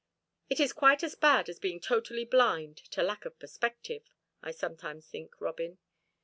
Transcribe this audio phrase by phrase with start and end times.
[0.49, 4.01] It is quite as bad as being totally blind to lack perspective,
[4.41, 5.77] I sometimes think, Robin.